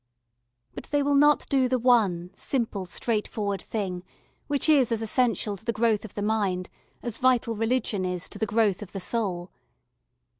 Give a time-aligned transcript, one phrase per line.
[0.73, 4.03] But they will not do the one simple, straightforward thing
[4.47, 6.71] which is as essential to the growth of the mind
[7.03, 9.51] as vital religion is to the growth of the soul.